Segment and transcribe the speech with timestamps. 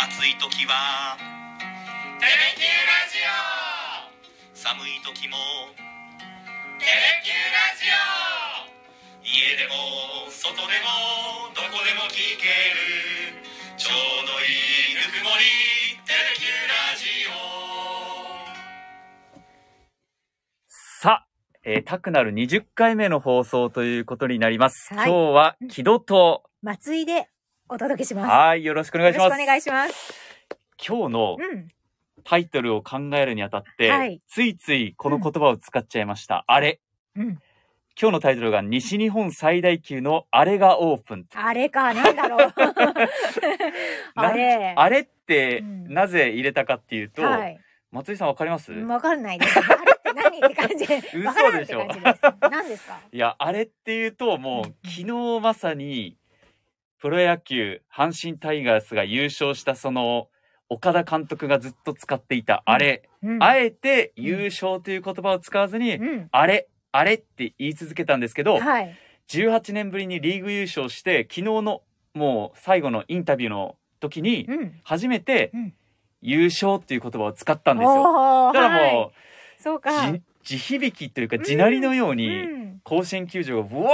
[0.00, 1.18] 暑い時は
[2.22, 3.34] 「テレキューラジオ」
[4.54, 5.36] 寒い時も
[6.78, 7.98] 「テレキューラジオ」
[9.26, 13.42] 家でも外でもどこでも聞ける。
[13.76, 14.46] ちょうどい
[14.92, 15.42] いぬくもり
[16.06, 17.34] 「テレキューラジオ」
[21.02, 21.26] さあ、
[21.64, 24.94] えー、タクなる20回目の放送ということになります。
[24.94, 25.10] はい。
[25.10, 27.30] 今日は木戸と、松井で
[27.68, 28.28] お届けします。
[28.30, 29.24] はい、よろしくお願いします。
[29.24, 30.14] よろしくお願いします。
[30.86, 31.68] 今日のうん。
[32.24, 36.44] タイトルを考えるにあたって、はいついついこの言葉を使っちゃいました。
[36.46, 36.80] あれ。
[37.16, 37.38] うん。
[38.00, 41.26] 今日のタイトルが西日本最大級のあれがオープン。
[41.34, 42.52] あれか、なんだろう。
[44.14, 44.74] あれ。
[44.76, 47.58] あれってうんなぜ入れたかっていうと、はい。
[47.90, 49.58] 松井さんわかります、わかんないです。
[49.58, 50.98] あれって何って感じで。
[51.16, 51.86] 嘘でしてょ。
[52.50, 53.00] 何ですか？
[53.10, 56.18] いや、あれっていうと、もう、うん昨日まさに、
[57.00, 60.28] プロ野球、阪神タイガースが優勝した、その、
[60.68, 63.42] 岡田監督がずっと使っていた、あれ、うん。
[63.42, 66.28] あえて優勝という言葉を使わずに、うん。
[66.32, 68.96] あれ、あれって言い続けたんですけど、はい。
[69.28, 71.82] 18年ぶりにリーグ優勝して、昨日の、
[72.14, 74.80] もう、最後のインタビューの時に、うん。
[74.82, 75.74] 初めてうん、
[76.20, 77.92] 優勝っていう言葉を使ったんですよ。
[77.94, 79.12] だからはいも
[79.58, 79.90] う、そうか。
[80.48, 82.80] じ地響きというか、地鳴りのように、うん。
[82.84, 83.90] 甲子園球場がブワ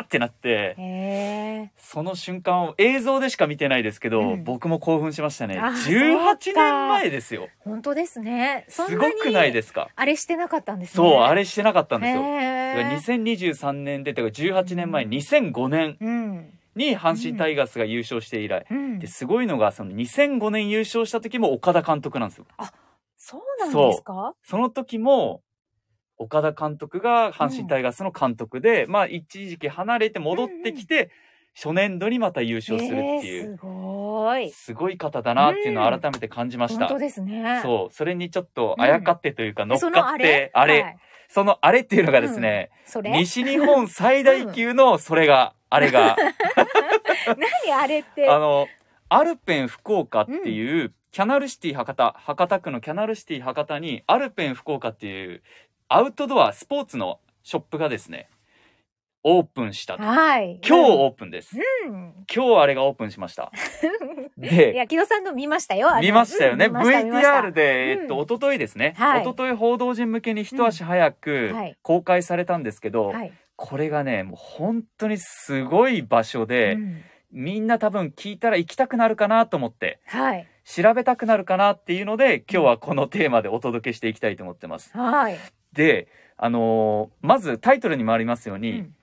[0.00, 1.70] ーってなって、へえ。
[1.76, 5.58] その瞬間を映像でしか見てないですけど、うん僕も興奮しましたね。
[5.58, 7.48] あ18そうか年前ですよ。
[7.58, 8.64] 本当ですね。
[8.68, 9.88] そすごくないですか？
[9.94, 10.94] あれしてなかったんですね。
[10.94, 12.22] そう、あれしてなかったんですよ。
[12.22, 16.58] へだからー2023年で、だから18年前、うん2005年うん。
[16.74, 18.64] に阪神タイガースが優勝して以来。
[18.70, 22.46] うんで、すごいのが、その2005年優勝した時も岡田監督なんですよ。
[23.18, 24.34] そうなんですか？
[24.42, 25.42] その時も、
[26.22, 31.10] 岡田監督が阪神タイガースの監督で、まあ一時期離れて戻ってきて、
[31.54, 33.42] 初年度にまた優勝するっていう。
[33.44, 34.50] えーすごい。
[34.50, 36.86] すごい方だなっていうのを改めて感じました。
[36.86, 37.60] 本当ですね。
[37.62, 40.96] そう、それにちょっとあやかってというか乗っそかってのあれ、あれ、はい。
[41.28, 42.70] そのあれっていうのがですね、
[43.04, 46.16] 西日本最大級のそれが、あれが、
[47.66, 48.28] 何あれって？
[48.28, 48.66] あの、
[49.08, 55.42] アルペン福岡っていう、キャナルシティ博多、博多区のキャナルシティ博多に、アルペン福岡っていう、
[55.94, 58.30] アウトドア、スポーツのショップがですね、
[59.24, 60.02] オープンしたと。
[60.02, 60.58] はい。
[60.66, 61.54] 今日オープンです。
[61.86, 62.14] うん。
[62.34, 63.52] 今日あれがオープンしました。
[64.38, 65.90] い で、や、木戸さんの見ましたよ。
[66.00, 66.64] 見ましたよね。
[66.64, 68.94] うん VTR で、えっと、うん一昨日ですね。
[68.96, 73.32] はい一昨日報道陣向けに一足早く公開されたんですけど、はい。
[73.56, 77.04] これがね、もう本当にすごい場所で、うん
[77.34, 80.46] みんな多分聞いたら行きたくなるかなと思って、はい。
[80.64, 84.94] 調べたくなるかなっていうので、今日はこのテーマでお届けしていきたいと思ってます。
[84.94, 85.38] はい。
[85.72, 88.94] で、あのーまずタイトルにもありますように、うん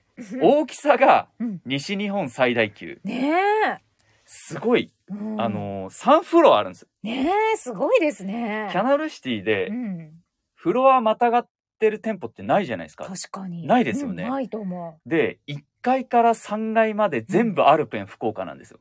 [0.42, 3.00] 大きさがうん西日本最大級。
[3.04, 3.82] ね
[4.26, 5.14] すごい、え。
[5.14, 6.88] うんあ、のー、3フロアあるんですよ。
[7.02, 8.68] ねえ、すごいですね。
[8.70, 10.12] キャナルシティでう、ん。
[10.54, 11.48] フロアまたがっ
[11.78, 13.06] てる店舗ってないじゃないですか。
[13.06, 13.66] 確かに。
[13.66, 18.78] ないですよねうんないと思で、1階から3階まで全部アルペン福岡なんですよ。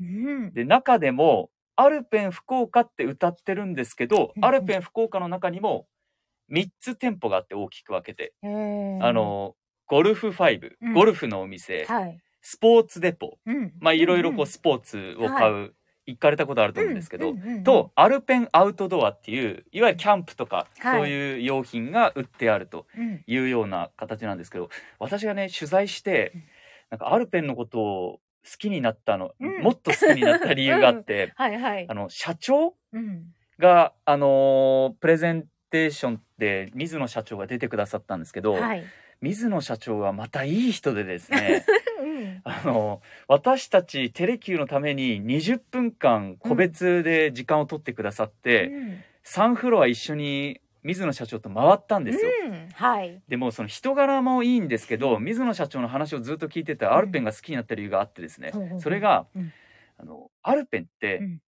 [0.00, 0.04] う。
[0.04, 0.52] うん。
[0.54, 5.86] で、中でも、アルペン福岡って歌ってるんですけど、うんアルペン福岡の中にも
[6.50, 8.46] 3つ店舗があって大きく分けて、あ、
[9.12, 9.54] の、
[9.86, 10.92] ゴルフ5、うん。
[10.92, 12.20] ゴルフのお店、はい。
[12.42, 13.72] スポーツデポ、うん。
[13.80, 15.74] まあいろいろこんうスポーツを買う、
[16.06, 21.00] 行かれたことあると思うんですけど、うんうんうんと、アルペンアウトドアっていう、いわゆるキャンプとか、はい。
[21.00, 23.24] そういう用品が売ってあるとうん。
[23.26, 24.70] いうような形なんですけど、
[25.00, 26.44] 私がね、取材してうん、
[26.90, 29.62] なんかアルペンのことを好きになったの、うん。
[29.62, 31.86] もっと好きになった理由があって、 はいはい。
[31.88, 31.94] あ。
[31.94, 33.24] の、社長うん。
[33.58, 38.84] が、あのープレゼンテーションで水野社長が出てくださったんですけど、はい。
[39.20, 41.64] 水野社長はまたいい人でですね、
[42.04, 52.30] うんあの、私たちテレキューのために20分間個別で時間を取ってくださって、うん3フロア一緒に水野社長と回ったんですよ。
[52.46, 52.68] うん。
[52.72, 53.20] はい。
[53.26, 59.52] でもその人柄もいいんですけど、水野社長の話をずっと聞いてたらアルペンが好きになった理由があってですね、それが、うん
[59.98, 61.40] あの、アルペンってうん、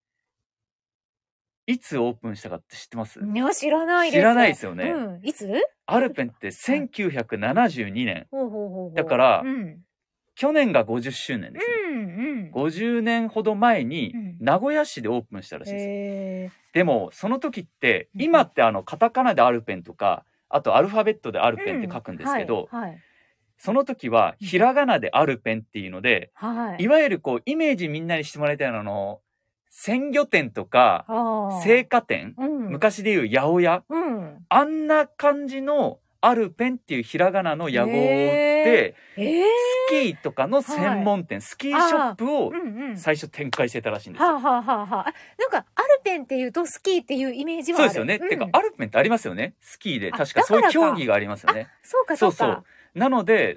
[1.68, 4.22] いつオープンしたかって知ってます、いや、知らないです。
[4.22, 5.22] 知らないですよねうん。
[5.22, 5.50] いつ？
[5.86, 9.80] アルペンって1972年、ほうほうほうほうだからうん。
[10.36, 11.74] 去年が50周年ですね。
[11.90, 12.02] うんう
[12.46, 12.52] ん。
[12.54, 15.90] 50年ほど前にうん名古屋市でオープンしたらしいですよ。
[15.92, 22.90] へでもその時ってうん今ってあのカタカナでアルペンとかあとアルファベットでアルペンって書くんですけど、はい。
[22.92, 23.02] はい
[23.60, 26.84] その時はひらがなでアルペンっていうので、はい。
[26.84, 29.20] いわゆるこうイメージみんなにしてもらいたいのはあの
[29.80, 32.70] 鮮魚店とか青果店、うん。
[32.72, 34.46] 昔でいう八百屋うん。
[34.50, 42.52] あんな感じのアルペンっていうひらがなの屋号を売っへてえー、スキーとかの専門店、スキーショップを。
[42.96, 44.30] 最初展開してたらしいんですよ。
[44.30, 48.26] はあ、はあはあはあ、あなんかアルペンっていうとスキーっていうイメージはあるそうですよね。
[48.26, 49.54] んてか、アルペンってありますよね。
[49.62, 50.10] スキーで。
[50.12, 51.68] あ確かそういう競技がありますよね。
[51.84, 52.48] そうかそうか。
[52.48, 52.77] なのでう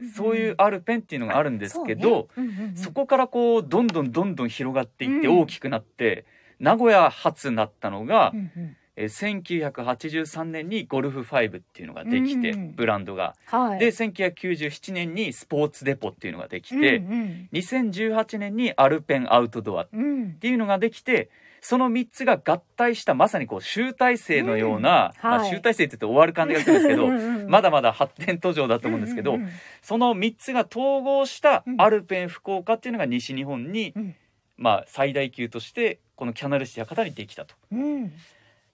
[0.02, 2.28] んうん、そういうアルペンっていうのがあるんですけど、
[2.74, 6.24] そこからこう、どんどんどんどん広がっていってうん大きくなって、
[6.58, 8.76] 名古屋発になったのがう、んうん。
[8.96, 13.34] えー1983年にゴルフ5っていうのができて、うんブランドが。
[13.46, 13.78] はい。
[13.78, 25.42] で、1997年にスポーツデポっていうのができて、うん2018年にアルペンアウトドアっていうのができて、その3つが合体したまさにこう集大成のような、まあ、うん。
[25.42, 25.50] はい。
[25.50, 29.52] 集大成って言って終わる感じがするんですけど、うんうんうんまだまだ発展途上だと思うんですけど、うんうんうん
[29.82, 31.80] その3つが統合したうん。
[31.80, 34.14] アルペン福岡っていうのが西日本に、うん。
[34.56, 37.54] まあ、最大級としてこのキャナルシティ博多にできたと。
[37.72, 38.12] うん。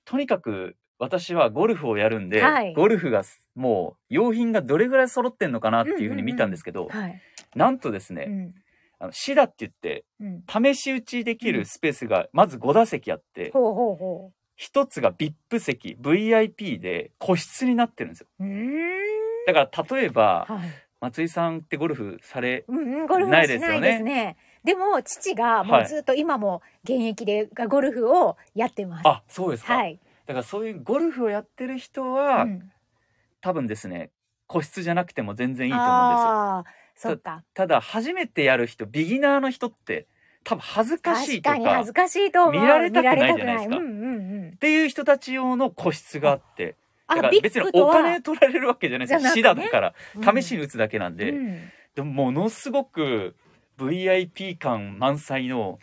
[0.04, 2.74] とにかく私はゴルフをやるんで、はい。
[2.74, 3.22] ゴルフが
[3.54, 7.20] もう用品がどれぐらい揃ってんのかなっていうふうに見たんですけど、はい。
[7.54, 8.54] なんとですね、うん
[8.98, 10.74] あのシダって言ってうん。
[10.74, 18.26] 試し打ちできるスペースがまず5打席あって、ほうほうほ一つが VIP 席 VIP で個室になってるんですよ。
[19.46, 20.68] だから例えばはい。
[20.98, 22.74] 松井さんってゴルフされな
[23.36, 24.36] はいですよね。
[24.64, 25.84] でも父がもはい。
[25.84, 29.02] うずっと今も現役でゴルフをやってます。
[29.06, 30.00] あそうですか、はい。
[30.26, 32.72] だからそういうゴルフをやってる人は、うん。
[33.42, 34.10] 多分ですね
[34.48, 36.64] 個室じゃなくても全然いいと思うんですよ
[36.96, 37.44] そっか。
[37.54, 40.06] ただ初めてやる人ビギナーの人って
[40.44, 42.50] 多分恥ずかしいとか恥ずかしいと。
[42.50, 43.76] 見られたくないじゃないですか。
[43.76, 46.76] っていう人たち用の個室があって
[47.06, 49.70] だあ、から別にお金取られるわけじゃないですよシじゃなくてね。
[49.70, 50.42] ダだからうん。
[50.42, 51.70] 試しに打つだけなんで、うん。
[51.94, 53.34] でもものすごく
[53.78, 55.78] VIP 感満載の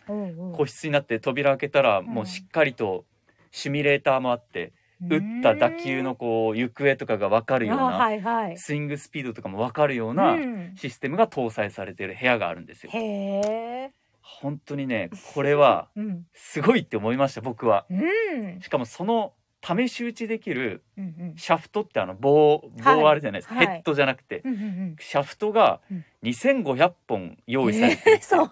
[0.56, 3.04] 個室になって扉開けたらもうしっかりと
[3.52, 4.72] シミュレーターもあって
[5.08, 8.58] 打った打球のこう行方とかが分かるようあなはいはい。
[8.58, 12.90] スイングスピードとかも分かるようなうんシステムが搭載されている部屋があるんですよ。
[12.92, 13.90] へえ。
[14.20, 16.26] 本当にねこれはうん。
[16.34, 17.86] すごいって思いました僕は。
[17.90, 18.60] うん。
[18.60, 19.32] しかもその
[19.66, 21.34] 試し打ちできるうんうん。
[21.36, 24.96] シャフトってあの棒はい棒あるじゃないですか、はいヘッドじゃなくてうんうんうん。
[25.00, 28.48] シャフトがうん2500本用意されてるえー そんな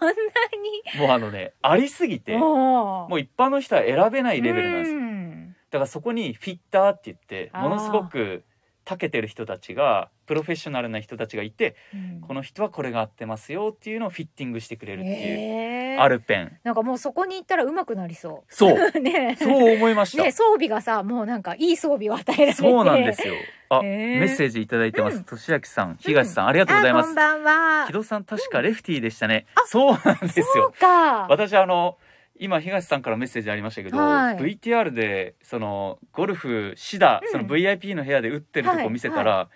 [0.99, 2.37] もうあのねありすぎてに。
[2.37, 5.12] ももう一般の人は選べないレベルなんですよん
[5.73, 8.43] だからそこにフィッターって言ってものすごく
[8.85, 12.21] 長けてる人たちがプロフェッショナルな人たちがいてうん。
[12.21, 16.59] この人はこれが合ってますよっていうのをフィッティングしてくれるっていう、アルペン。
[16.63, 18.77] なんかもうそこに行ったら上手くなりそそう。
[18.93, 18.99] う。
[19.01, 19.35] ね。
[19.39, 22.53] そう思いました、ね装備がさもうなんかいい装備を与えられて。
[22.53, 23.33] そうなんですよ。
[23.69, 25.23] あ、メッセージいただいてます、うん。
[25.23, 27.05] としあきさん東さん、ありがとうございます。
[27.05, 27.43] あこんばん
[27.81, 27.87] は。
[27.87, 31.27] 木戸さん確かレフティーでしたね、あそうなんですそうよか。
[31.27, 31.97] 私あの
[32.43, 34.35] 今東さんからメッセージありましたけど、はい。
[34.35, 37.31] VTR でそのゴルフシダ、うん。
[37.31, 39.47] その VIP の部屋で打ってるとこ見せたら、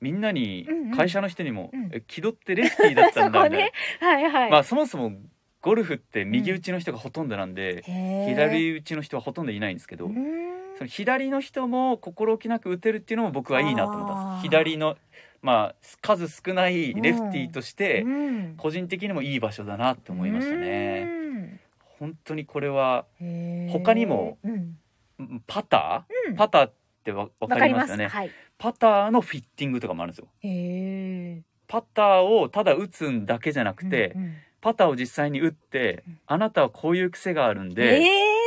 [0.00, 0.96] みんなにうんうん。
[0.96, 3.72] 会社の人にもうん「え気取ってレフティーだったんだ」 みたいね。
[4.00, 5.12] はいはな、い、まあそもそも
[5.60, 8.28] ゴルフって右打ちの人がほとんどなんで、へー。
[8.30, 14.42] 左打ちの人はほとんどいないんですけど、その左の人も心置きなく打てるっていうのも僕はいいなと思ったんです。
[14.42, 14.96] 左の
[15.42, 18.54] まあ数少ないレフティーとしてうん。
[18.56, 21.21] 個人的にもいい場所だなって思いましたね。
[22.02, 23.06] 本当にこれは
[23.70, 24.36] 他にも
[25.46, 26.34] パター、うん。
[26.34, 26.72] パターっ
[27.04, 28.08] てわわわかかりますよね。
[28.08, 28.30] はい。
[28.58, 30.26] パターのフィッティングとかもあるんですよ。
[31.68, 34.34] パターをただ打つんだけじゃなくて、うんうん。
[34.60, 38.04] パターを実際に打って、うんあなたはこういう癖があるんえで、ー、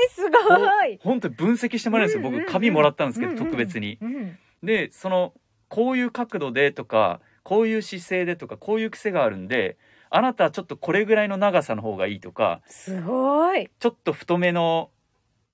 [0.10, 1.00] すごい。
[1.02, 5.34] 本当に分析してもらえるんですよ、僕紙もらったんですけど、特別にうんでその
[5.70, 9.78] こういう角度でとかこういう姿勢でとかこういう癖があるんで
[10.10, 13.70] あなたはちょっとこれぐらいの長さの方がいいとかすごい。
[13.80, 14.90] ちょっと太めの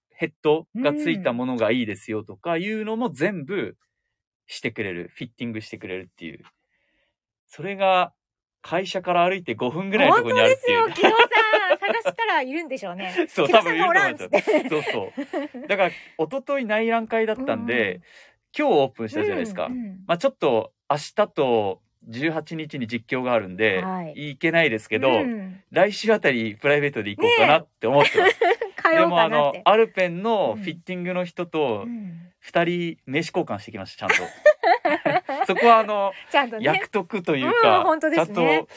[0.10, 3.76] ヘッドがついたものがいいですよとかいうのも全部
[4.48, 6.44] してくれるフィッティングしてくれるっていう。
[7.48, 8.14] それが
[8.62, 10.82] 会社から歩いて5分ぐらいのところにあるっていう。
[10.82, 11.42] 本当ですよ木戸さん。
[11.82, 13.14] 探したらいるんでしょうね。
[13.28, 14.24] そう多分いると思います。
[14.24, 14.30] よ
[14.70, 15.14] そうそ
[15.64, 15.68] う。
[15.68, 15.96] だから一
[16.30, 18.02] 昨日内覧会だったんで、
[18.58, 20.04] 今日オープンしたじゃないですか、うんうん。
[20.08, 24.14] まあちょっと明日と18日に実況があるんで、はい。
[24.30, 25.62] 行けないですけど、うん。
[25.72, 28.36] 来週あたりプライベートで行こうかなって思ってます、
[28.82, 30.64] 通おうでもあのアルペンのうん。
[30.64, 32.28] フィッティングの人とうん。
[32.44, 35.46] 2人名刺交換してきましたちゃんと。
[35.46, 36.66] そこはあのちゃんとね。
[36.66, 38.68] 役得といううんか、本当でちゃんと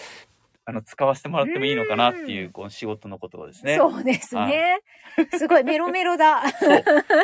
[0.67, 2.53] あの使わせてもらってもいいのかなっていううん。
[2.53, 3.77] この仕事のことをですね。
[3.77, 4.81] そうですね。
[5.37, 6.43] すごいメロメロだ。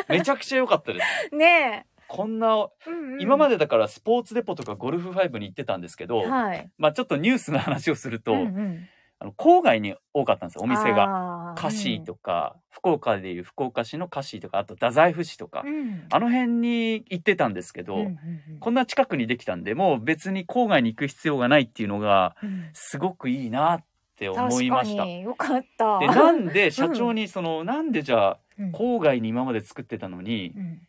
[0.07, 1.29] めちゃくちゃ良かったです。
[1.35, 3.21] ねこんなえ、うんうん。
[3.21, 6.69] 今までだからスポーツデポとかゴルフ5に行ってたんですけど、はい。
[6.77, 8.87] まあちょっとニュースの話をすると、うんうん。
[9.19, 11.05] あの郊外に多かったんですよお店が。
[11.05, 16.05] がカシーとか、福岡でいう福岡市のカシーとかあと太宰府市とか、うん。
[16.11, 18.07] あの辺に行ってたんですけど、うんうんう
[18.55, 18.59] ん。
[18.59, 22.69] こんな近くにできたんでもう別に郊外に行く必要がないっていうのがうん。
[22.73, 23.83] すごくいいなっ
[24.17, 25.05] て思いました。
[25.05, 25.99] によかった。
[25.99, 28.71] でなんで社長にその、なんでじゃあうん。
[28.71, 30.81] 郊外に今まで作ってたのに、うん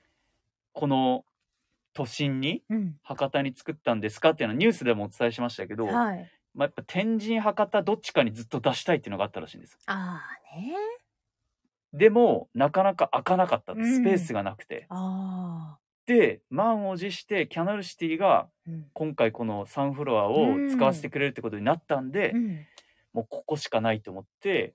[0.73, 1.25] この
[1.95, 2.97] 都心にうん。
[3.03, 6.31] 博多に作ったんですかっていうのはニュースでもお伝えしましたけど、はい。
[6.55, 9.79] まあ、やっぱ天神博多どっちかにずっと出したいっていうのがあったらしいんです。
[9.87, 10.23] あ
[10.55, 10.75] あね。
[11.93, 13.85] でもなかなか開かなかったうん。
[13.85, 15.79] スペースがなくて、ああ。
[16.07, 18.87] で満を持してキャナルシティがうん。
[18.93, 22.67] 今回この3フロアを使わせてくれるってことになったんで、うん。
[23.13, 24.75] もうここしかないと思って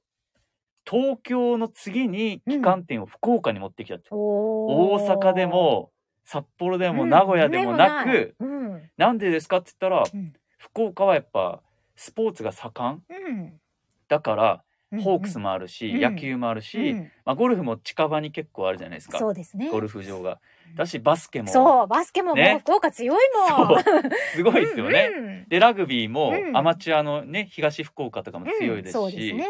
[0.90, 5.92] 東京の次に旗艦店を福岡に持ってきたって、お大阪でも
[6.24, 8.90] 札幌ででも名古屋でもなく、うん。
[8.98, 10.34] なんでですかって言ったら、うん。
[10.58, 11.62] 福岡はやっぱ
[11.96, 13.04] スポーツが盛ん。
[13.10, 13.54] うん。
[14.08, 15.02] だからうん。
[15.02, 16.02] ホークスもあるし、うん。
[16.02, 17.12] 野球もあるし、うん。
[17.26, 19.20] まあ、ゴルフも近場に結構あるじゃないですか。
[19.20, 19.70] そうですね。
[19.70, 20.40] ゴルフ場が。
[20.76, 21.50] だしバスケも。
[21.50, 22.56] そうバスケももね。
[22.58, 23.18] う福岡強い
[23.58, 23.84] もん。
[24.34, 25.12] すごいですよね。
[25.14, 25.46] うんうん。
[25.50, 26.56] でラグビーもうん。
[26.58, 29.46] アマチュアのね東福岡とかも強いですし、うんそうですね。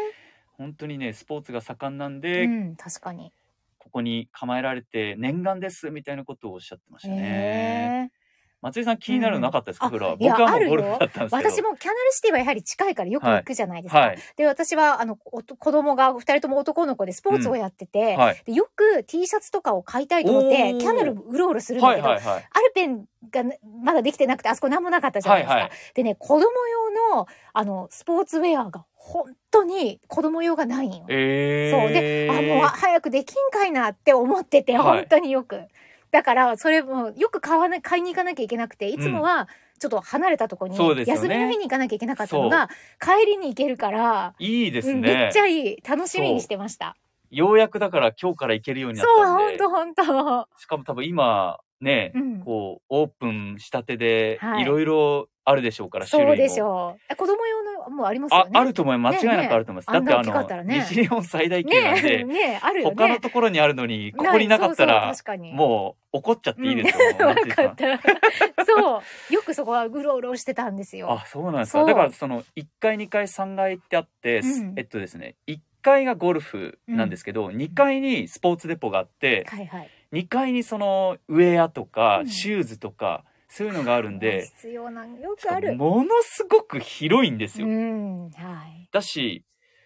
[0.58, 3.32] 本当にねスポーツが盛んなんうで、ん確かに。
[3.78, 8.12] ここに構えられて念願ですみたいなことをおっしゃってましたね。
[8.60, 10.74] 松井さん気になるのなかったですか、うんフロアあいや僕はもあるよ。
[10.74, 11.36] うゴルフだったんですけど。
[11.36, 14.00] 私もキャナルシティはやはり近いからよく行くじゃないですか。
[14.00, 14.18] はい。
[14.36, 18.42] で私はあの子供が二人とも男の子でスポーツをやってて、はい。
[18.44, 22.48] でよく T シャツとかを買いたいと思ってキャナルうろうろするんだけど、はいはいはい。
[22.50, 25.54] アルペンがねまだできてなくてあそこ何もなかったじゃないですか。
[25.54, 25.72] はいはい。
[25.94, 31.06] でね子供用のあのスポーツウェアが本当に子供用がないんよ。
[31.08, 31.92] えー、そう。
[31.92, 34.98] であもう早くできんかいなって思ってて、はい。
[34.98, 35.62] 本当によく。
[36.10, 39.48] だからそれもよく買わな買いに行かなきゃいけなくていつもは
[39.78, 42.68] ちょっと離れたところに、休みの日に行かなきゃいけなかったのが
[43.00, 46.96] 帰りに行けるから、いいですうんね、めっちゃいい楽しみにしてました。
[47.30, 49.62] ようやくだから今日から行けるようになっそうたんで。
[49.62, 50.48] 本当本当。
[50.58, 52.40] しかも多分今ね、うん。
[52.40, 54.62] こうオープンしたてではい。
[54.62, 56.64] いろいろあるでしょうから、そうでしう。
[56.66, 57.00] ょう。
[57.10, 58.50] え子供用のもうありますよあね？
[58.52, 59.26] あると思います。
[59.26, 60.00] 間違いなくあると思います、ね。
[60.00, 60.78] ねだってあの、ね。
[60.90, 62.94] 西日本最大級なんねで、ねあるよね。
[62.94, 64.86] 他のところにあるのにここになかったい。
[64.86, 65.14] ら
[65.54, 68.66] もう怒っちゃっていいですよ、うん。
[68.66, 69.34] そう。
[69.34, 71.10] よくそこはうろうろしてたんですよ。
[71.10, 71.84] あそうなんですか。
[71.86, 74.74] だからその1階2階3階ってあって、うん。
[74.76, 79.90] えっとですね1階がゴルフなんですけど、2階にスポーツデポがあって、はいはい。
[80.12, 85.74] 2階にそのウェアとか、うんシューズとかそういうのがあるんで必要なのよくある。
[85.76, 87.66] ものすごく広いんですよ。
[87.66, 88.88] うん、はい。
[88.92, 89.44] だし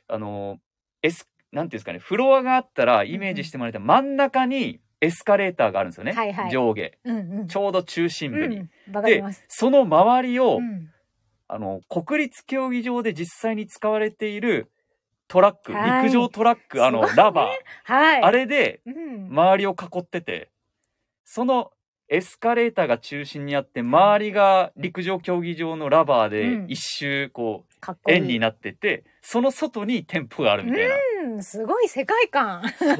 [0.08, 0.58] あの
[1.02, 7.46] エスなんていうんですかねフロアがあったらイメージしてもらえたら真ん中にエスカレーターがあるんですよね、はいはい上下うんうん。
[7.48, 8.58] ちょうど中心部に。
[8.58, 9.22] うん、で。
[9.48, 10.88] その周りを、うん
[11.54, 14.72] あの国立競技場で実際に使われている
[15.28, 18.22] トラック、はい陸上トラックあのラバー、はい。
[18.22, 19.28] あれでうん。
[19.28, 20.50] 周りを囲ってて
[21.24, 21.70] その
[22.08, 28.16] エスカレーターが中心にあって周りが陸上競技場のラバーでうん一周こうかっこいい。
[28.18, 30.94] 円になっててその外に店舗があるみたいな、
[31.32, 32.62] うん、すごい世界観。
[32.78, 32.98] そう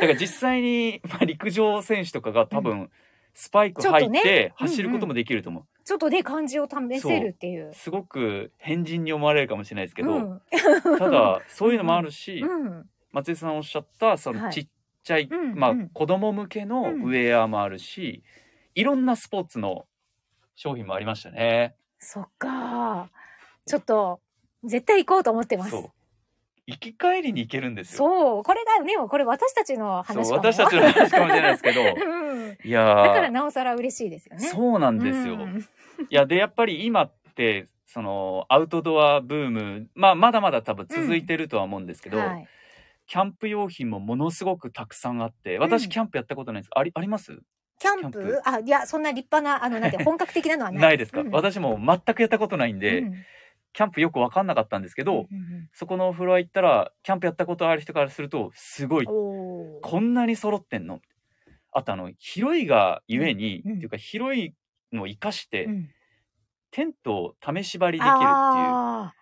[0.00, 2.90] だから実際に、まあ、陸上選手とかが多分
[3.34, 7.72] スパイク入ってうんうん走ることもできると思う、ちょっとね、漢字を試せるっていう。
[7.74, 10.40] すごく変人に思われるかもしれないですけど、うん。
[10.98, 12.88] ただ そういうのもあるし、うん。
[13.12, 14.68] 松井さんおっしゃったそはいのちっ
[15.02, 18.22] ちゃい、うんまあうん子供向けのウェアもあるし、
[18.74, 19.86] いろんなスポーツの
[20.54, 21.74] 商品もありましたね。
[21.98, 23.10] そっか。
[23.66, 24.20] ちょっと、
[24.64, 25.74] 絶対行こうと思ってます。
[26.70, 27.98] 行き帰りに行けるんですよ。
[27.98, 28.42] そう。
[28.42, 31.82] これがね、これ私たちの話そう私たちの話かもしれないですけど。
[31.82, 31.84] う
[32.46, 33.06] んいやー。
[33.08, 34.42] だからなおさら嬉しいですよね。
[34.46, 35.34] そうなんですよ。
[35.34, 35.58] うん。
[36.08, 42.48] いやでやっぱり今ってそのアウトドアブーム、まあ、まだまだ多分続いてるとは思うんですけど、はい。
[43.06, 45.88] キャンプ用品もものすごくたくさんあって私うん。
[45.90, 46.70] キャンプやったことないんです。
[46.74, 47.36] ありあります？
[47.80, 48.18] キャンプ？
[48.18, 48.40] キャンプ。
[48.44, 50.82] あ、いや、そんな立派な、あの、なんて、 本格的なのはない。
[50.82, 51.30] ないですか、うん。
[51.30, 53.14] 私も全くやったことないんで、うん
[53.72, 61.00] キャンプよく分かんなかったんですけど、うんうんそこのお風呂行ったらキャンプやったことある人からするとすごいこんなに揃ってんの？
[61.72, 63.76] あとあの広いがゆえに、うんうん。
[63.76, 64.54] っていうか広い
[64.92, 65.90] のを生かして、うん。
[66.72, 68.26] テントを試し張りできるっていう。
[68.26, 69.14] あ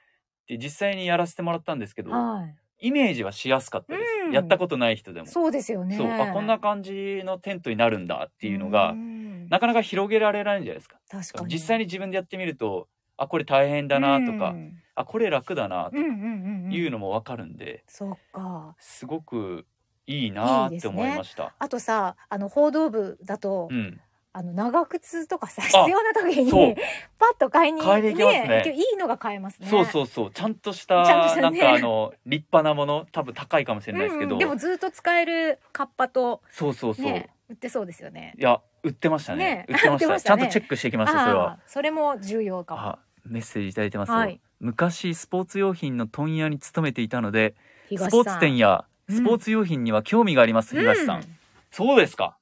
[0.46, 2.56] で実際にやらせてもらったんですけど、ーはい。
[2.80, 4.32] イメージはしやすかったです、うん。
[4.32, 5.26] やったことない人でも。
[5.26, 5.96] そうですよね。
[5.98, 9.46] そうあこんな感じのテントになるんだっていうのが、ん。
[9.48, 10.98] なかなか広げられないんじゃないですか。
[11.10, 11.52] 確かに。
[11.52, 14.78] 実際に自分でやってみるとあこれ大変だなとか、うん。
[14.94, 16.72] あこれ楽だなとうんうんうんうん。
[16.72, 18.74] いうのも分かるんで、そっか。
[18.78, 19.66] すごく
[20.06, 21.52] いいなって思いました。
[21.58, 24.00] あとさ、あの報道部だと、うん、
[24.32, 26.76] あの長靴とかさ必要な時に
[27.18, 28.72] パッと買いに買いに行きますね。
[28.74, 29.66] いいのが買えますね。
[29.66, 31.58] そうそうそうちゃんとしたちゃんとしたね。
[31.58, 38.34] なんかあの立派なもの多分高いかもしれないですけど、うんでもずっと使えるカッパとそうそうそう、ね売ってそうですよね。
[38.38, 39.66] いや売ってましたね。
[39.66, 39.66] ね。
[39.68, 40.20] 売ってました。
[40.20, 41.58] ちゃんとチェックしてきましたそれは。
[41.66, 42.80] それも重要かも。
[42.82, 42.98] あ
[43.30, 44.40] メッセージいただいてますよ、はい。
[44.60, 47.54] 昔スポーツ用品の問屋に勤めていたので
[47.88, 49.16] スポーツ店やうん。
[49.16, 51.24] スポーツ用品には興味があります、東さん、う
[51.70, 52.36] そうですか。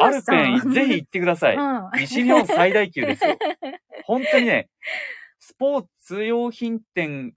[0.00, 0.60] アル東さん。
[0.60, 1.90] ペンぜひ行ってください、うん。
[2.00, 3.36] 西日本最大級ですよ。
[4.04, 4.68] 本当にね
[5.38, 7.34] スポーツ用品店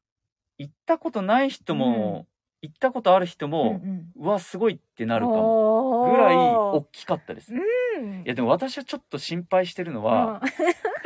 [0.57, 2.27] 行ったことない人も、
[2.61, 6.11] 行ったことある人も、うんうわすごいってなうんるかも。
[6.11, 8.21] ぐらい大きかったです、うん。
[8.21, 10.49] いやでも私はちょっと心配してるのは、うん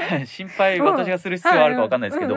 [0.26, 2.36] 心配私がする必要はあるかわかんないですけど、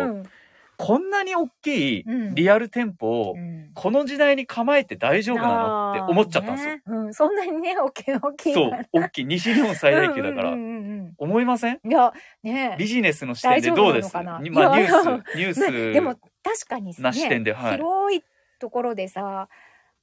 [0.76, 2.34] こんなに大きいうん。
[2.34, 3.70] リアル店舗をうん。
[3.74, 6.74] この時代に構えて大丈夫なのって思っちゃったんですよ。
[6.74, 8.54] ねうん、そんなにね、大きい大きい。
[8.54, 8.70] そう。
[8.92, 11.90] 大きい西日本最大級だから、思いませんうん。
[11.90, 12.76] いや、ね。
[12.78, 14.12] ビジネスの視点でどうです？
[14.12, 18.22] かまあ、ニュースニュースねでも確かにねな視点で、はい、広い
[18.58, 19.48] ところでさ、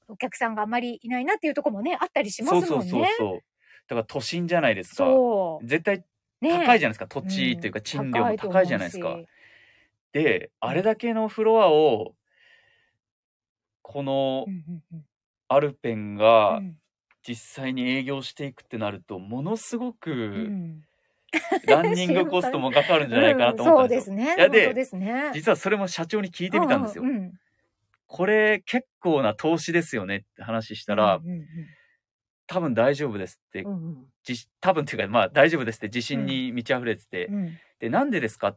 [0.07, 3.13] お客さんがあんまりいないなっていうところもね、あったりしまそうそうすもんね。
[3.17, 3.39] そうそう
[3.87, 5.05] だから都心じゃないですか。
[5.05, 5.67] そう。
[5.67, 6.05] 絶対ね
[6.49, 9.17] 高いじゃないですか、土地というか賃料も高いじゃないですか、
[10.11, 12.15] であれだけのフロアを
[13.81, 14.45] この
[15.47, 16.77] アルペンがうん。
[17.25, 20.83] 実際に営業していくってなるとものすごうくん。
[21.65, 24.73] ランニングコストもかかるんじゃないかなと思ったんですよ、やで。
[25.33, 27.05] 実はそれも社長に聞いてみたんですよ、
[28.07, 31.21] これ結構な投資ですよねって話したら、
[32.45, 33.65] 多分大丈夫ですって、
[34.59, 37.57] 多分っていうかまあ大丈夫ですって自信に満ち溢れてて、うん。
[37.79, 38.55] でなんでですか？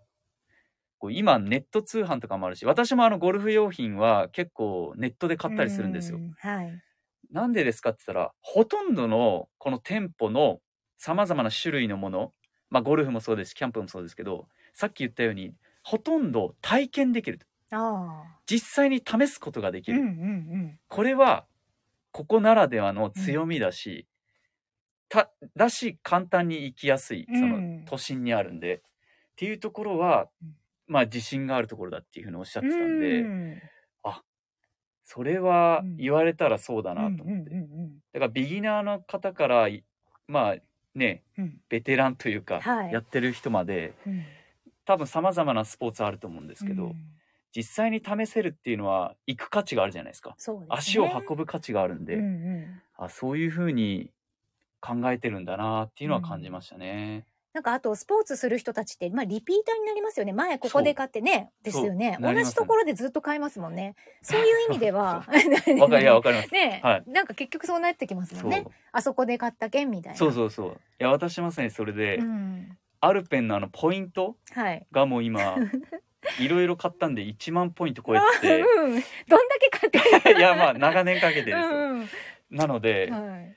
[0.98, 6.82] こう今ネット通販とかもあるし私もあのゴルフ用品は結構ネットで買ったりするんですよ、うはい。
[7.30, 10.60] なんでですかって言ったらほとんどのこの店舗の
[10.96, 12.32] さまざまな種類のもの
[12.70, 17.40] まあゴルフもそうですしキャンプもそうですけどさっき言ったようにほとんど体験できる。
[18.46, 20.78] 実際に試すことができる、うんうんうん。
[20.88, 21.44] これは
[22.12, 24.06] ここならではの強みだし、
[25.08, 28.80] ただし簡単に行きやすいそのうん都心にあるんで、っ
[29.36, 30.56] ていうところは、うん。
[30.88, 33.62] まあ自信があるところだっていうふうにおっしゃってたんで、うん。
[35.04, 35.96] それはうん。
[35.96, 39.84] 言われたらそうだなと思って、うんうんうんだからビギナーの方からい
[40.26, 40.56] まあ
[40.94, 41.60] ねうん。
[41.68, 42.92] ベテランというか、はい。
[42.92, 44.24] やってる人までうん。
[44.84, 46.94] 多分さまざまなスポーツあると思うんですけど、うん。
[47.54, 50.30] 実際に試せるっていうのは行く価値があるじゃないですか。
[50.30, 50.66] ね。
[50.68, 52.82] 足を運ぶ価値があるんで、うんうん。
[52.96, 54.10] あそういうふうに
[54.86, 57.24] 考えてるんだなっていうのは感じましたね。
[57.56, 60.34] なんかあとスポーツする人たちって、まあ、リピーターになりますよね。
[60.34, 61.52] 前ここで買ってね。
[61.62, 62.10] ですよね。
[62.10, 62.20] 同そう。
[62.20, 63.94] なりますじところでずっと買いますもんね。
[64.20, 65.24] そういう意味では。
[65.24, 66.52] わかります。
[66.52, 67.04] ね、はい。
[67.06, 68.50] なんか結局そうなってきますもそう。
[68.50, 70.18] んねあそこで買った券みたいな。
[70.18, 70.70] そうそうそう。
[70.72, 74.86] いや私まさにそれで、うん、アルペンのあのポイントはい。
[74.92, 75.56] がもう今
[76.38, 79.02] いろいろ買ったんで1万ポイント超えてうん、どんだ
[79.58, 81.68] け買ってていやまあ長年かけてですよ。
[81.68, 82.08] うんうん。
[82.50, 83.55] なので、はい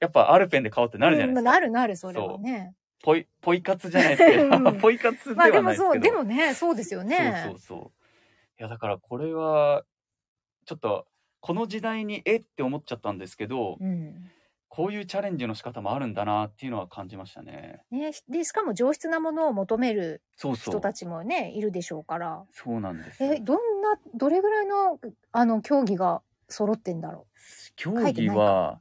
[0.00, 1.50] やっぱアルペンで買おうってなるじゃないですか。
[1.50, 5.92] うんなるなるそれはねポイポイ活じゃないですけど、 うんポイ活でまあでもはないですけど。
[5.92, 7.90] そうでもねそうですよねそうそうそう。
[8.60, 9.84] いやだからこれは
[10.64, 11.06] ちょっと
[11.40, 14.30] この時代にえって思っちゃったんですけど、うん
[14.70, 17.80] こういうチャレンジの仕方もあるんだなっていうのは感じましたね。
[17.90, 20.72] ね、でしかも上質なものを求めるそうそう。
[20.74, 23.32] 人たちもねいるでしょうからそうなんですよ。
[23.32, 25.00] えどんなどれぐらいの
[25.32, 27.26] あの競技が揃ってんだろ
[27.76, 28.80] 競技は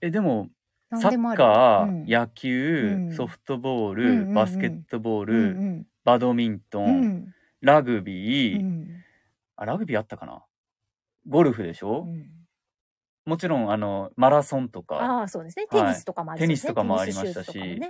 [0.00, 0.48] えでも
[0.92, 2.06] うサッカー、うん。
[2.06, 3.12] 野球、うん。
[3.12, 5.86] ソフトボール、バスケットボーうル、ん。
[6.04, 9.04] バドミントン、ラグビー、うん。
[9.56, 10.44] あラグビーあったかな？
[11.28, 12.30] ゴルフでしょ、うん。
[13.24, 14.96] もちろんあのマラソンとか。
[14.96, 15.66] ああそうですね。
[15.70, 15.82] はい。
[15.82, 16.22] テニスとか
[16.84, 17.80] もありましたし。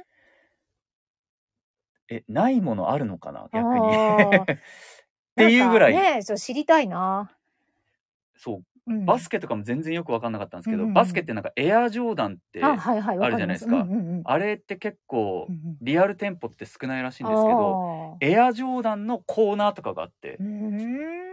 [2.09, 3.49] えないものあるのかな？
[3.53, 3.89] 逆に。
[4.47, 5.95] っていうぐらい。
[5.95, 7.37] ね知りたいな、
[8.37, 9.05] そううん。
[9.05, 13.87] バスケとかも全然よく分かんなかったんですけど、うんうんバスケってなんかエアジョーダンってあるじゃないですすか
[14.25, 15.49] あれって結構
[15.83, 20.39] リアル店舗って少ないらしいんですけどエアジョーダンのコーナーとかがあって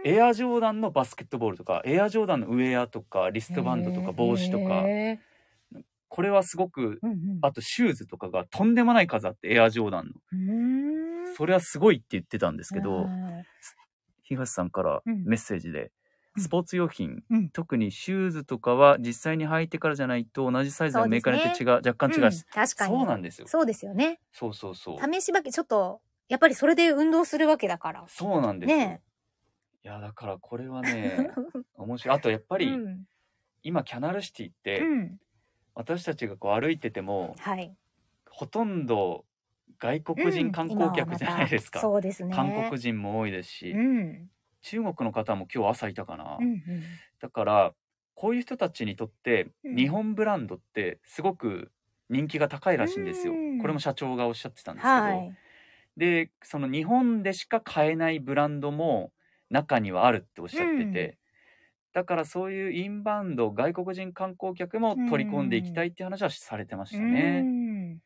[0.04, 5.18] エアジョーダンのバスケットボールとかエアジョーダンのウェアとかリストバンドとか帽子とかへ
[6.08, 7.38] これはすごくーうんうん。
[7.42, 10.12] あとシューズとかがとんでもない数あってエアジョーダン
[11.26, 11.34] の。
[11.36, 13.42] それはすごいって言ってたんですけどうん
[14.22, 15.24] 東さんからうん。
[15.24, 15.90] メッセージでうん
[16.36, 17.22] スポーツ用品。
[17.30, 17.50] うん。
[17.50, 22.32] 特にシューズとかは実際に履いてからじゃないと同じサイズのメーカーによって違う若干違う。
[22.32, 22.42] しうん。
[22.52, 22.96] 確かに。
[22.96, 23.46] そうなんですよ。
[23.46, 24.20] そうですよね。
[24.32, 25.12] そうそうそう。
[25.12, 28.04] 試しばけちょっとやっぱりそれで運動するわけだから。
[28.08, 28.76] そうなんですよ。
[28.78, 29.00] ね
[29.84, 31.28] いやだからこれはね
[31.76, 32.16] 面白い。
[32.16, 33.04] あとやっぱりうん。
[33.62, 35.18] 今キャナルシティってうん。
[35.74, 37.76] 私たちがこう歩いててもはい。
[38.30, 39.24] ほとんど
[39.78, 42.34] 外国人観光客じゃないですか、そうですね。
[42.34, 44.30] 韓国人も多いですし、うん。
[44.64, 46.62] 中国の方も今日朝いたかな、うんうん。
[47.20, 47.72] だから
[48.14, 49.76] こういう人たちにとってうん。
[49.76, 51.70] 日本ブランドってすごく
[52.08, 53.58] 人気が高いらしいんですよ、うん。
[53.60, 55.32] これも社長がおっしゃってたんですけど、はい。
[55.96, 59.12] でその日本でしか買えないブランドも
[59.50, 61.14] 中にはあるっておっしゃってて、うん。
[61.92, 67.98] だからそういうインバウンド外国人観光客も取り込んでいきたいって話はされてましたね、うん。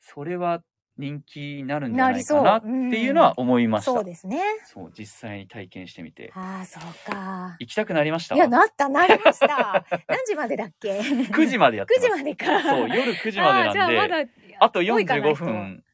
[0.00, 0.62] それは
[0.98, 4.40] 人気になるんじゃないかなっていうのは思いました、そうですね。
[4.66, 7.56] そう実際に体験してみてああ、そうか。
[7.58, 8.34] 行きたくなりました？
[8.34, 9.84] いや、なった、なりました。
[10.08, 12.62] 何時までだっけ？9時までやって9ます時までか。
[12.62, 14.16] そう夜9時までなんでまだ
[14.60, 15.84] あと45多いかな人分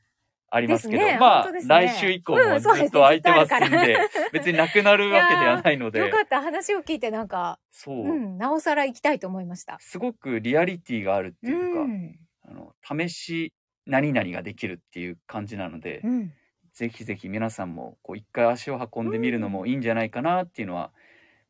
[0.51, 6.41] ありますけど、ねまあ、ね来週以降もずっと空いてますんで,、ずっとあるから別になくなるわけではないのでよかった。
[6.41, 9.77] 話を聞いてなんか、そう、うん、なおさら行きたいと思いました。
[9.81, 12.15] すごくリアリティがあるっていうか、ん。
[12.49, 13.53] あの試し
[13.89, 16.33] 何々ができるっていう感じなので、うん。
[16.73, 20.93] ぜひぜひ皆さんもこう一回足を運んでみるのもいいんじゃないかなっていうのは、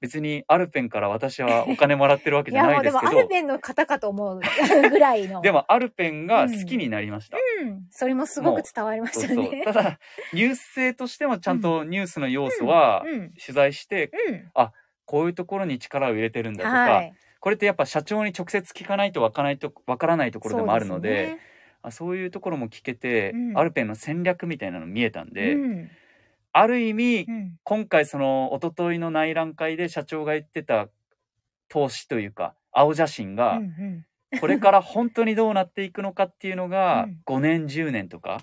[0.00, 4.40] 別にアルペンから私はお金もらってるわけいや、じゃなもでもアいうですけどルペンの方かと思う
[4.90, 5.40] ぐらいの。
[5.40, 9.64] でもアルペンが好きになりました、うん、それもすごく伝わりましたそうそうね。
[9.64, 9.98] ただ
[10.32, 14.70] ニュース性としてもちゃんとニュースの要素はうんうん取材してうん。
[15.04, 17.14] こういうところに力を入れてるんだとか、はい。
[17.40, 21.38] これってやっぱ社長に直接聞かないとわからないとわからないところでもあるので
[21.82, 23.58] あそういうところも聞けて、うん。
[23.58, 25.90] アルペンの戦略みたいなの見えたんで、うん。
[26.52, 27.58] ある意味、うん。
[27.62, 30.88] 今回その一昨日の内覧会で社長が言ってた
[31.68, 34.04] 投資というか青写真うがんうん。
[34.40, 37.20] これから本当にどうなっていくのかっていうのがうん。
[37.24, 38.40] 5年10年とかは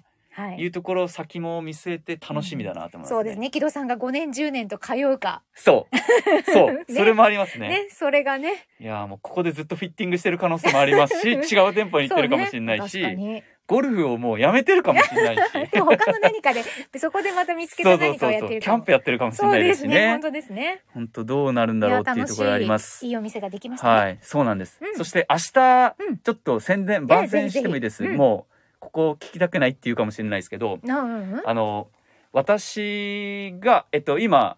[0.53, 0.59] い。
[0.59, 3.07] いうところ先も見据えて楽しみだなと思いますね。
[3.09, 3.49] そうですね。
[3.49, 5.41] 木戸さんが5年10年と通うか。
[5.53, 7.69] そうそう、 ねそれもありますね。
[7.69, 8.67] ね、それがね。
[8.79, 13.43] いやーもうここでずっとフィッティングしてる可能性もありますし 違う店舗に行ってるかもしれないし、ね。
[13.67, 16.63] ゴルフをもうやめてるかもしれないしでも 他の何かで、
[16.99, 19.95] そこでまた見つけた何かをやってるキャンプやってるかもしれないですすね。
[19.95, 20.21] ね本。
[20.21, 20.81] 当ですね。
[20.93, 23.09] 本当どうなるんだろうっていうところありますい。
[23.09, 23.99] いお店ができましたね。
[23.99, 24.79] はい、そうなんです。
[24.81, 28.03] うんそして明日、うんちょっと宣伝、や番宣してもいいです。
[28.03, 31.41] もう、ここ聞きたくないっていうかもしれないですけど、なうんうん。
[31.45, 31.87] あの、
[32.31, 34.57] 私が、えっと、今、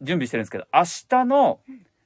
[0.00, 1.60] 準備してるんですけど、明日の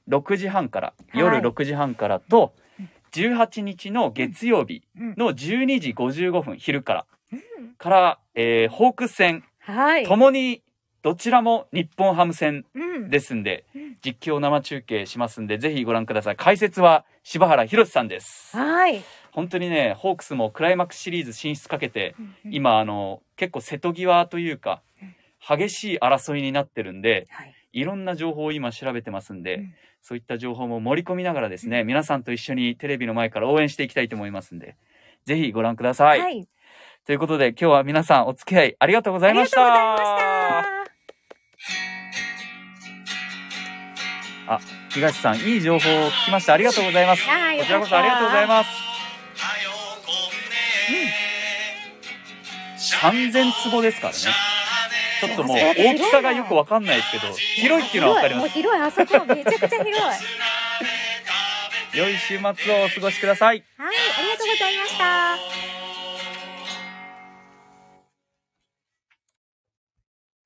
[0.09, 10.05] 6時半から、はい夜6時半からとうん、18日の月曜日うんの12時55分、昼から、うんから、えーホークス戦、はい。
[10.05, 10.61] ともに、
[11.03, 16.35] どちらも日本ハム戦うんですんでうん、実況生中継しますんで、ぜひご覧ください。
[16.35, 18.57] 解説は柴原博さんです。
[18.57, 19.01] はい。
[19.33, 22.15] 本当にね、ホークスもクライマックスシリーズ進出かけて、
[22.45, 24.81] うん、今、あの、結構瀬戸際というか、
[25.39, 27.53] 激しい争いになってるんで、はい。
[27.73, 29.73] いろんな情報を今調べてますんで、うん
[30.05, 34.75] そういった情報も盛り込みながらですね、皆さんと一緒にテレビの前から応援していきたいと思いますんで、
[35.23, 36.19] ぜひご覧ください。
[36.19, 36.45] はい。
[37.05, 39.61] ということで、今日は皆さんお付き合いありがとうございました。
[44.47, 44.59] あ。
[44.89, 46.53] 東さん、いい情報を聞きました。
[46.53, 47.23] ありがとうございます。
[47.23, 48.92] はいこちらこそありがとうございます。
[53.01, 54.19] 3000坪ですからね。
[55.21, 58.49] ちょっともう大きさがよくわかんないですけど、広いっていうのはわかります。
[58.49, 59.93] 広い、もう広い、あそこめちゃくちゃ広い。
[59.93, 60.15] は
[61.93, 63.63] い、良い週末をお過ごしください。
[63.77, 63.83] あ
[64.21, 65.52] りがとうございました。